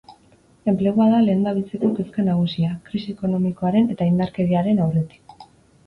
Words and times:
Enplegua 0.71 1.05
da 1.11 1.19
lehendabiziko 1.25 1.91
kezka 2.01 2.27
nagusia, 2.31 2.73
krisi 2.91 3.15
ekonomikoaren 3.17 3.95
eta 3.97 4.13
indarkeriaren 4.15 4.87
aurretik. 4.89 5.43